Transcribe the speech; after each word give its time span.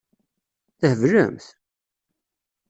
Theblemt? 0.79 1.45